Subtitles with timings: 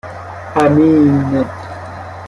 [0.55, 1.15] امین